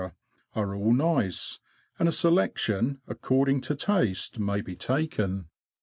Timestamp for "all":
0.73-0.91